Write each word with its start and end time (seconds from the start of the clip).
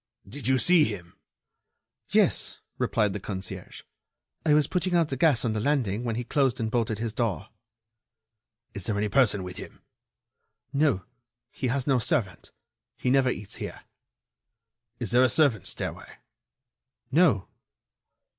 "Did 0.27 0.47
you 0.47 0.57
see 0.57 0.83
him?" 0.85 1.15
"Yes," 2.09 2.57
replied 2.79 3.13
the 3.13 3.19
concierge, 3.19 3.83
"I 4.43 4.55
was 4.55 4.65
putting 4.65 4.95
out 4.95 5.09
the 5.09 5.15
gas 5.15 5.45
on 5.45 5.53
the 5.53 5.59
landing 5.59 6.03
when 6.03 6.15
he 6.15 6.23
closed 6.23 6.59
and 6.59 6.71
bolted 6.71 6.97
his 6.97 7.13
door." 7.13 7.49
"Is 8.73 8.87
there 8.87 8.97
any 8.97 9.09
person 9.09 9.43
with 9.43 9.57
him?" 9.57 9.83
"No; 10.73 11.05
he 11.51 11.67
has 11.67 11.85
no 11.85 11.99
servant. 11.99 12.49
He 12.97 13.11
never 13.11 13.29
eats 13.29 13.57
here." 13.57 13.81
"Is 14.99 15.11
there 15.11 15.21
a 15.23 15.29
servants' 15.29 15.69
stairway?" 15.69 16.11
"No." 17.11 17.47